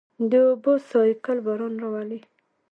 د 0.29 0.31
اوبو 0.49 0.73
سائیکل 0.89 1.37
باران 1.45 1.73
راولي. 1.83 2.19